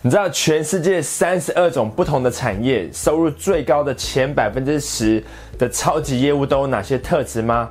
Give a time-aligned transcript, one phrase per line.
[0.00, 5.20] 你知道全世界三十二种不同的产业收入最高的前百分之十
[5.58, 7.68] 的超级业务都有哪些特质吗？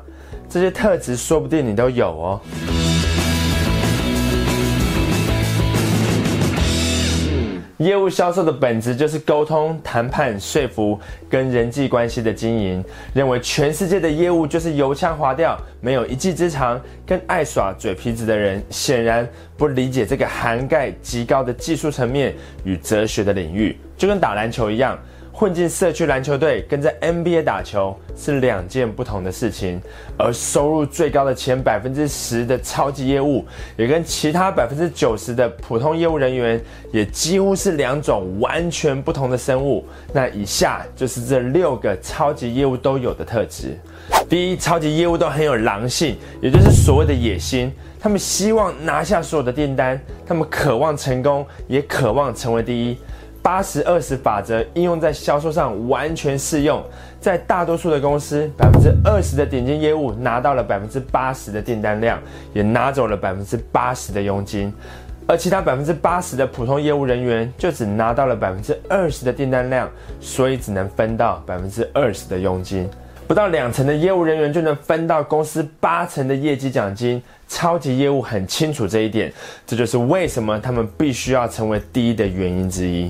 [0.49, 2.41] 这些特质说不定你都有哦。
[7.77, 10.99] 业务销售的本质就是沟通、谈判、说服
[11.29, 12.83] 跟人际关系的经营。
[13.13, 22.33] 认为全世界的业务就是油腔滑调、没有一技之长、跟爱耍嘴皮子的人，显然不理解这个涵盖极高的技术层面
[22.63, 24.97] 与哲学的领域，就跟打篮球一样。
[25.39, 29.79] 混进社区篮球队跟在 NBA 打球是两件不同的事情，
[30.17, 33.45] 而收入最高的前百分之十的超级业务，
[33.77, 36.59] 也跟其他百分之九十的普通业务人员，
[36.91, 39.85] 也几乎是两种完全不同的生物。
[40.11, 43.77] 那以下就是这六个超级业务都有的特质。
[44.27, 52.97] 第一，超级业务都很有狼性，也就是所谓的野心，他们希望拿下所有的订单，他们渴望成功，也渴望成为第一。
[53.47, 56.83] 八十二十法则应用在销售上完全适用，
[57.17, 62.19] 在大多数的公司，百分之二十的顶尖业务拿到了百分之八十的订单量，
[62.53, 64.73] 也拿走了百分之八十的佣金，
[65.25, 69.89] 而其他百分之八十的普通业务人员就只拿到了百分之二十的订单量，
[70.19, 72.85] 所以只能分到百分之二十的佣金。
[73.29, 79.31] 不到两成的业务人员就能分到公司八成的业绩奖金，超级业务很清楚这一点，
[79.65, 83.09] 这就是为什么他们必须要成为第一的原因之一。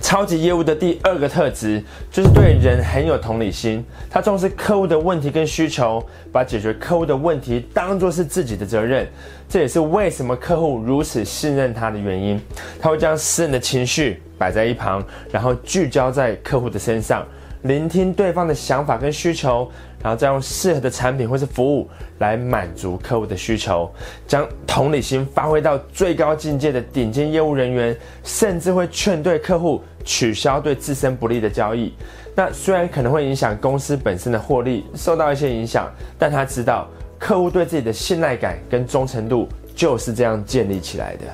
[0.00, 9.08] 超级业务的第二个特质就是对人很有同理心，他重视客户的问题跟需求，把解决客户的问题当作是自己的责任。
[9.48, 12.40] 这也是为什么客户如此信任他的原因。
[12.80, 17.26] 他会将私人的情绪摆在一旁，然后聚焦在客户的身上。
[17.62, 19.70] 聆听对方的想法跟需求，
[20.02, 21.88] 然后再用适合的产品或是服务
[22.18, 23.90] 来满足客户的需求，
[24.26, 31.94] 将同理心发挥到最高境界的顶尖业务人员，甚至会劝对客户取消对自身不利的交易。
[32.34, 35.88] 那虽然可能会影响公司本身的获利，受到一些影响，
[36.18, 36.88] 但他知道
[37.18, 41.24] 客户对自己的信赖感跟忠诚度就是这样建立起来的。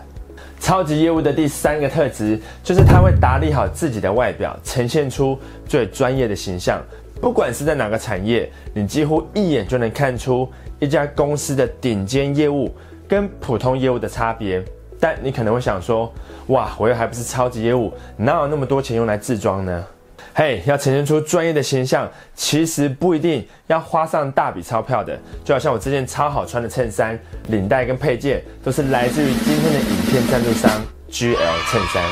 [0.60, 6.82] 超级业务的第三个特质就是他会打理好自己的外表，呈现出最专业的形象。
[7.20, 10.48] 不管是在哪个产业，你几乎一眼就能看出
[10.78, 12.72] 一家公司的顶尖业务
[13.08, 14.62] 跟普通业务的差别。
[15.00, 16.12] 但你可能会想说
[16.48, 19.84] ：“哇，我又还不是超级业务，哪有那么多钱用来自装呢？”
[20.34, 25.18] 嘿，要呈现出专业的形象，其实不一定要花上大笔钞票的。
[25.44, 27.18] 就好像我这件超好穿的衬衫、
[27.48, 30.70] 领带跟配件，都是来自于今天的影片赞助商
[31.10, 32.04] GL 衬衫。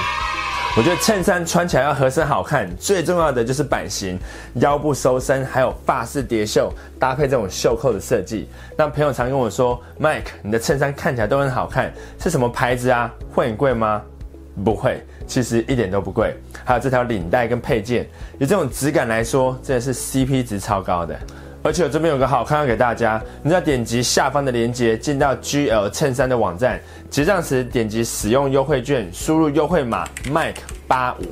[0.76, 4.18] 我觉得衬衫穿起来要合身好看，最重要的就是版型，
[4.56, 8.46] 腰部收身，还有发饰叠袖，搭配这种袖扣的设计。
[8.76, 11.90] 那朋友常跟我说，Mike，你的衬衫看起来都很好看，
[12.20, 13.10] 是什么牌子啊？
[13.34, 14.02] 会很贵吗？
[14.64, 16.34] 不会，其实一点都不贵。
[16.64, 18.06] 还有这条领带跟配件，
[18.38, 21.18] 以这种质感来说，真的是 CP 值超高的。
[21.62, 26.80] 而且我这边有个好看要给大家，你要点击下方的链接，进到 GL 衬衫的网站，
[27.10, 31.24] 结账时点击使用优惠券，输入优惠码 Mike 八五，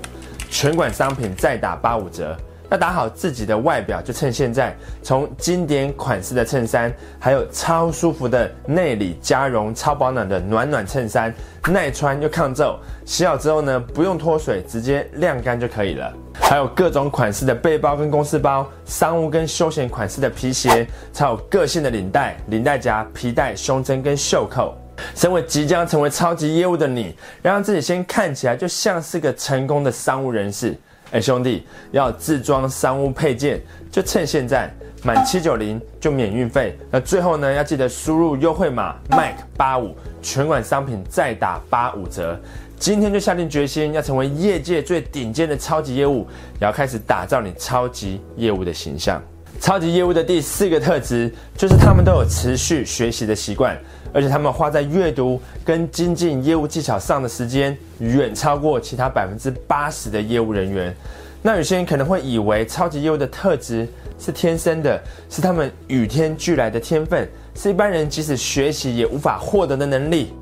[0.50, 2.36] 全款商品再打八五折。
[2.74, 11.32] 要打好自己的外表，就趁现在，从经典款式的衬衫，还有超舒服的内里加绒、超保暖的暖暖衬衫，
[11.68, 16.12] 耐穿又抗皱，洗好之后呢，不用脱水，直接晾干就可以了。
[16.32, 24.74] 还有各种款式的背包跟公司包，商务跟休闲款式的皮鞋，才有个性的领带、领带夹、皮带、胸针跟袖扣。
[25.14, 30.76] 身为即将成为超级业务的你，让自己先看起来就像是个成功的商务人士。
[31.14, 34.68] 哎，兄弟，要自装商务配件，就趁现在，
[35.04, 36.76] 满七九零就免运费。
[36.90, 42.36] 那最后呢，要记得输入优惠码 Mac 八五，全款商品再打八五折。
[42.80, 46.26] 今天就下定决心要成为业界最顶尖的超级业务，
[46.60, 49.22] 也要开始打造你超级业务的形象。
[49.60, 53.78] 超级业务的第四个特质就是他们都有持续学习的习惯。
[54.12, 60.94] 而且他们花在阅读跟精进业务技巧上的时间，远超过其他百分之八十的业务人员。
[61.42, 70.32] 那有些人可能会以为超级业务的特质是天生的，是他们与天俱来的天分，是一般人即使学习也无法获得的能力。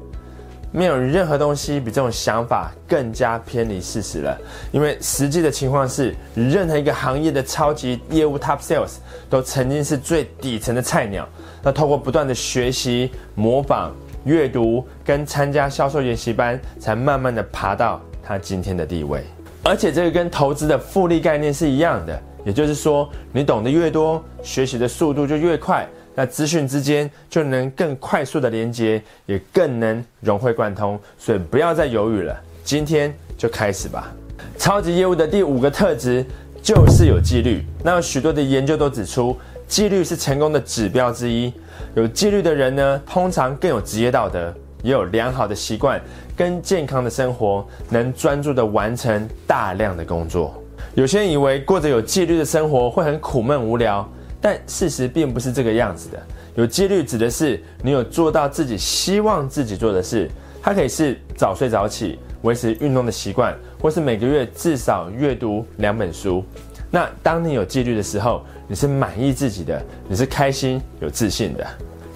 [0.73, 4.37] 没有任何东西比这种想法更加偏离事实了，
[4.73, 8.95] 因为实际的情况是，任何一个行业的超级业务 top sales
[9.29, 11.29] 都曾经是最底层的菜鸟。
[11.63, 19.23] 那透过不断的学习、模仿、阅读跟参加销售研习班，才慢慢的爬到他今天的地位。
[19.63, 25.87] 而且这个跟投资的复利概念是一样的，也就是说，你懂得越多，学习的速度就越快。
[26.15, 34.13] 那资讯之间就能更快速的连接，也更能融会贯通，所以不要再犹豫了，今天就开始吧。
[34.59, 36.25] 超级业务的第五个特质
[36.63, 37.65] 就是有纪律。
[37.83, 39.37] 那许多的研究都指出，
[39.67, 41.53] 纪律是成功的指标之一。
[41.95, 46.01] 有纪律的人呢，通常更有职业道德，也有良好的习惯
[46.37, 50.55] 跟健康的生活，能专注的完成大量的工作。
[50.95, 54.07] 有些人以为过着有纪律的生活会很苦闷无聊，
[54.43, 56.21] 但事实并不是这个样子的。
[56.55, 60.31] 有纪律指的是你有做到自己希望自己做的事，
[60.61, 62.19] 它可以是早睡早起。
[62.43, 66.45] 维持运动的习惯，或是每个月至少阅读两本书。
[66.91, 71.65] 那当你有纪律的时候，你是满意自己的，你是开心、有自信的。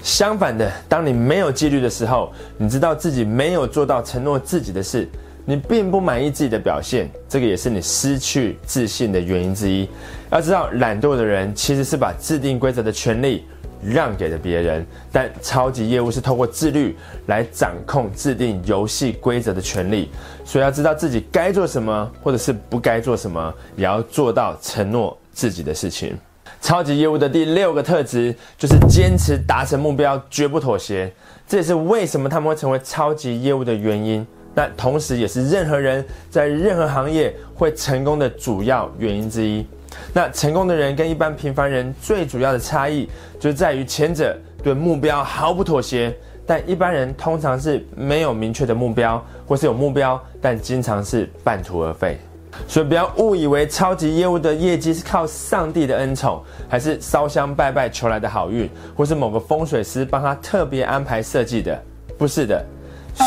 [0.02, 5.08] 相反的，当你没有纪律的时候，你知道自己没有做到承诺自己的事，
[5.48, 9.88] 你并不满意自己的表现，这个也是你失去自信的原因之一。
[10.31, 13.44] 要知道，懒惰的人其实是把制定规则的权利。
[13.84, 16.96] 让给了别人，但超级业务是透过自律
[17.26, 20.08] 来掌控制定游戏规则的权利，
[20.46, 26.16] 所以要知道自己该做什么，或者是不该做什么，也要做到承诺自己的事情。
[26.60, 31.12] 超级业务的第六个特质就是坚持达成目标，绝不妥协，
[31.46, 34.26] 这也是为什么他们会成为超级业务的原因。
[34.56, 39.67] 那同时也是任何人在任何行业会成功的主要原因之一。
[40.14, 43.06] 那成功的人跟一般平凡人最主要的差异，
[43.38, 46.14] 就在于前者对目标毫不妥协，
[46.47, 52.19] 但一般人通常是没有明确的目标，或是有目标，但经常是半途而废。
[52.67, 58.67] 所以不要误以为超级业务的业绩是靠上帝的恩宠，还是烧香拜拜求来的好运，
[58.97, 61.79] 或是某个风水师帮他特别安排设计的，
[62.17, 62.64] 不是的，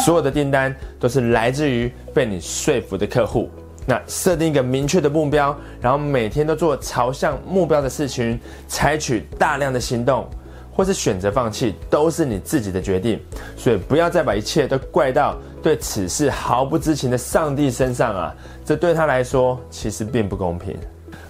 [0.03, 3.49] 所有的订单都是来自于被你说服的客户。
[3.85, 10.29] 那设定一个明确的目标，然后每天都做朝向目标的事情，采取大量的行动，
[10.71, 13.19] 或是选择放弃，都是你自己的决定。
[13.57, 18.35] 所以不要再把一切都怪到对此事毫不知情的上帝身上啊！
[18.63, 20.77] 这对他来说其实并不公平。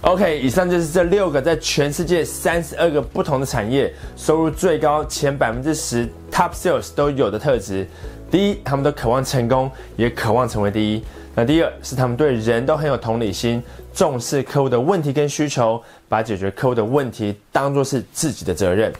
[0.02, 7.86] OK，以上就是这六个在全世界三十二个不同的产业收入最高前百分之十 Top Sales 都有的特质。
[8.30, 11.02] 第一，他们都渴望成功，也渴望成为第一。
[11.34, 13.62] 那第二是他们对人都很有同理心，
[13.92, 18.92] 重视客户的问题跟需求，把解决客户的问题当做是自己的责任。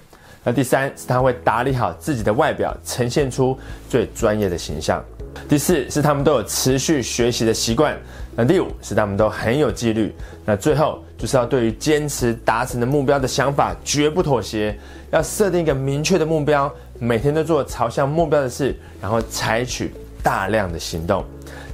[0.42, 3.56] 那第三是他会打理好自己的外表，呈现出
[3.88, 5.04] 最专业的形象。
[5.48, 7.96] 第四是他们都有持续学习的习惯。
[8.34, 10.14] 那第五是他们都很有纪律。
[10.44, 14.76] 那最后就是要对于坚持达成的目标的想法绝不妥协，
[15.10, 16.72] 要设定一个明确的目标，
[17.02, 19.90] 每天都做朝向目标的事，然后采取
[20.22, 21.24] 大量的行动。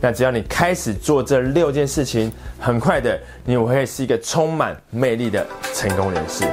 [0.01, 5.45] 那只要你开始做这六件事情，很快的，你会是一个充满魅力的
[5.75, 6.45] 成功人士。